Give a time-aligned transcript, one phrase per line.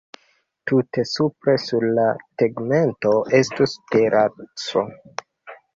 [0.71, 2.07] Tute supre, sur la
[2.43, 4.89] “tegmento”, estus teraso.